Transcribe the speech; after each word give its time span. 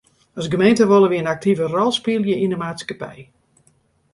As 0.39 0.45
gemeente 0.51 0.83
wolle 0.91 1.09
wy 1.09 1.19
in 1.21 1.31
aktive 1.33 1.63
rol 1.75 1.91
spylje 1.97 2.35
yn 2.43 2.51
de 2.53 2.57
maatskippij. 2.61 3.19